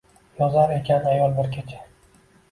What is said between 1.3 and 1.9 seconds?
bir kecha